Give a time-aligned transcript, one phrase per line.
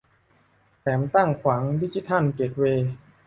[0.81, 2.91] แถมตั้งขวางดิจิทัลเกตเวย์